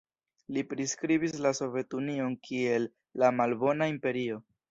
[0.55, 2.89] Li priskribis la Sovetunion kiel
[3.25, 4.43] "la malbona imperio".